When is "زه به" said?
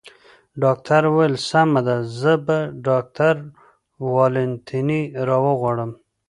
2.19-2.57